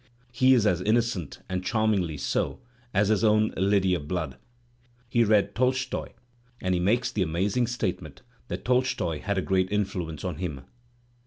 [0.31, 2.59] He is as innocent (and charmingly so)
[2.91, 4.37] as his own Lydia Blood.
[5.07, 6.13] He read Tolstoy,
[6.59, 10.61] and he makes the amazing statement that Tolstoy had a great influence on him.